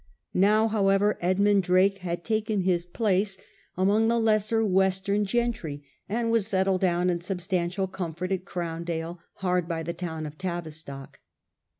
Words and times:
Now, 0.33 0.67
however, 0.67 1.19
Edmund 1.21 1.61
Drake 1.61 1.99
had 1.99 2.23
taken 2.25 2.61
his 2.61 2.87
place 2.87 3.37
among 3.77 4.07
BORN 4.07 4.11
INTO 4.11 4.15
A 4.15 4.17
FEUD 4.17 4.17
the 4.19 4.25
lesser 4.25 4.65
western 4.65 5.25
gentry, 5.25 5.83
and 6.09 6.31
was 6.31 6.47
settled 6.47 6.81
down 6.81 7.11
in 7.11 7.21
sub 7.21 7.37
stantial 7.37 7.91
comfort 7.91 8.31
at 8.31 8.43
Growndale, 8.43 9.19
hard 9.35 9.67
by 9.67 9.83
the 9.83 9.93
town 9.93 10.25
of 10.25 10.39
Tavistock. 10.39 11.19